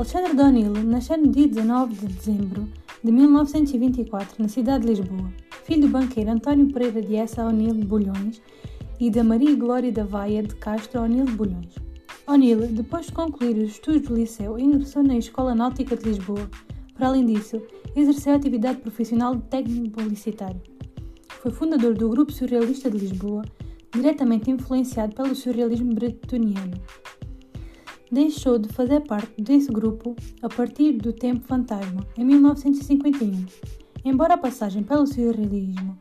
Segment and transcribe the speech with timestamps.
[0.00, 2.66] Alexandre D'Onil nasceu no dia 19 de dezembro
[3.04, 5.30] de 1924 na cidade de Lisboa,
[5.64, 8.40] filho do banqueiro António Pereira de Essa O'Neill de Bulhões
[8.98, 11.74] e da Maria Glória da Vaia de Castro O'Neill de Bulhões.
[12.26, 16.48] O'Neill, depois de concluir os estudos do liceu, ingressou na Escola Náutica de Lisboa.
[16.94, 17.60] Para além disso,
[17.94, 20.62] exerceu a atividade profissional de técnico publicitário.
[21.42, 23.42] Foi fundador do Grupo Surrealista de Lisboa,
[23.94, 26.80] diretamente influenciado pelo surrealismo bretoniano
[28.10, 33.46] deixou de fazer parte desse grupo a partir do Tempo Fantasma, em 1951.
[34.04, 35.98] Embora a passagem pelo surrealismo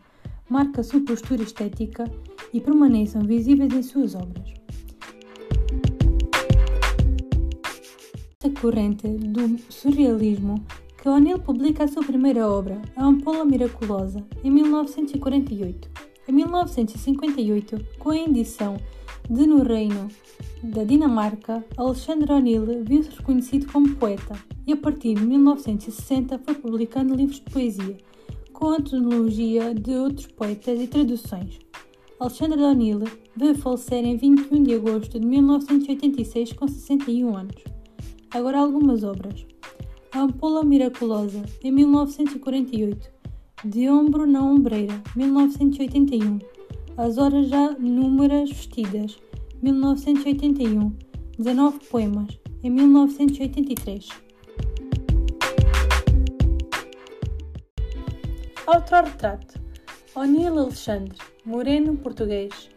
[0.49, 2.05] marque a sua postura estética
[2.51, 4.49] e permaneçam visíveis em suas obras.
[8.41, 10.63] Esta corrente do surrealismo
[10.97, 15.89] que O'Neill publica a sua primeira obra, A Ampola Miraculosa, em 1948.
[16.27, 18.77] Em 1958, com a edição
[19.29, 20.09] de No Reino
[20.61, 24.35] da Dinamarca, Alexandre O'Neill viu-se reconhecido como poeta
[24.67, 27.97] e, a partir de 1960, foi publicando livros de poesia,
[28.51, 31.59] com antologia de outros poetas e traduções.
[32.19, 33.03] Alexandre O'Neill
[33.37, 37.63] veio falecer em 21 de agosto de 1986, com 61 anos.
[38.31, 39.45] Agora algumas obras.
[40.11, 43.09] A Ampola Miraculosa, em 1948.
[43.63, 46.39] De Ombro na Ombreira, 1981.
[46.97, 49.17] As Horas Já Númeras Vestidas,
[49.61, 50.95] 1981.
[51.37, 54.09] 19 poemas, em 1983.
[58.67, 59.59] Autorretrato.
[60.15, 62.69] O'Neill Alexandre, moreno português.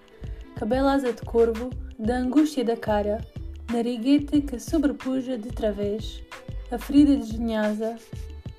[0.54, 3.24] Cabelo asa de corvo, da angústia da cara,
[3.72, 6.22] nariguete que sobrepuja de través,
[6.70, 7.96] a ferida desdenhosa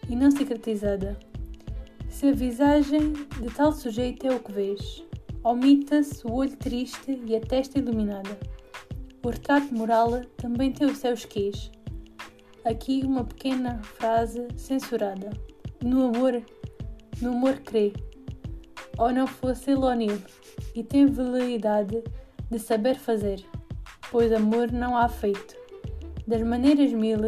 [0.09, 1.17] e não cicatrizada.
[2.09, 5.03] Se a visagem de tal sujeito é o que vês,
[5.43, 8.37] omita-se o olho triste e a testa iluminada.
[9.23, 11.69] O retrato moral também tem os seus quês.
[12.63, 15.31] Aqui uma pequena frase censurada.
[15.83, 16.41] No amor,
[17.21, 17.91] no amor crê.
[18.97, 20.17] Ou não fosse Elonil,
[20.75, 22.03] e tem veleidade
[22.49, 23.43] de saber fazer,
[24.11, 25.55] pois amor não há feito.
[26.27, 27.19] Das maneiras mil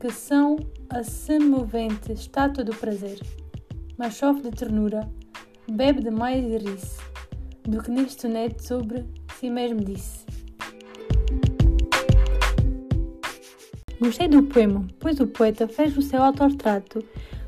[0.00, 0.56] que são
[0.88, 3.20] a semovente estátua do prazer.
[3.96, 5.08] Mas sofre de ternura,
[5.70, 7.14] bebe demais e ri-se
[7.68, 9.04] do que neste soneto sobre
[9.38, 10.24] si mesmo disse.
[14.00, 17.02] Gostei do poema, pois o poeta fez o seu autorretrato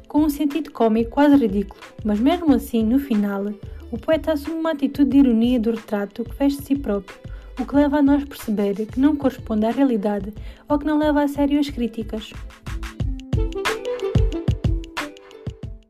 [0.09, 3.53] com um sentido cômico quase ridículo, mas mesmo assim, no final,
[3.91, 7.19] o poeta assume uma atitude de ironia do retrato que fez de si próprio,
[7.60, 10.33] o que leva a nós perceber que não corresponde à realidade
[10.69, 12.33] ou que não leva a sério as críticas.